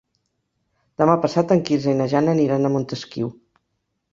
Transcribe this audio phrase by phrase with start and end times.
[1.01, 3.31] Demà passat en Quirze i na Jana aniran a Montesquiu.